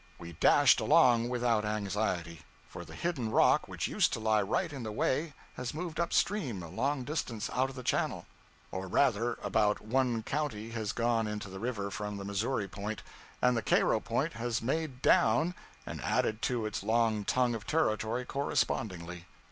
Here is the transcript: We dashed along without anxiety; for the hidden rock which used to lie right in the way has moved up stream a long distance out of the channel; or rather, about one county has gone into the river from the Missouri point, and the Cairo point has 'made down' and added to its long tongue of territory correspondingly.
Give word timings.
We 0.17 0.31
dashed 0.33 0.79
along 0.79 1.29
without 1.29 1.63
anxiety; 1.63 2.41
for 2.67 2.83
the 2.83 2.95
hidden 2.95 3.29
rock 3.29 3.67
which 3.67 3.87
used 3.87 4.11
to 4.13 4.19
lie 4.19 4.41
right 4.41 4.73
in 4.73 4.81
the 4.81 4.91
way 4.91 5.33
has 5.57 5.75
moved 5.75 5.99
up 5.99 6.11
stream 6.11 6.63
a 6.63 6.69
long 6.69 7.03
distance 7.03 7.51
out 7.51 7.69
of 7.69 7.75
the 7.75 7.83
channel; 7.83 8.25
or 8.71 8.87
rather, 8.87 9.37
about 9.43 9.79
one 9.79 10.23
county 10.23 10.71
has 10.71 10.91
gone 10.91 11.27
into 11.27 11.49
the 11.51 11.59
river 11.59 11.91
from 11.91 12.17
the 12.17 12.25
Missouri 12.25 12.67
point, 12.67 13.03
and 13.43 13.55
the 13.55 13.61
Cairo 13.61 13.99
point 13.99 14.33
has 14.33 14.59
'made 14.59 15.03
down' 15.03 15.53
and 15.85 16.01
added 16.01 16.41
to 16.41 16.65
its 16.65 16.81
long 16.81 17.23
tongue 17.23 17.53
of 17.53 17.67
territory 17.67 18.25
correspondingly. 18.25 19.25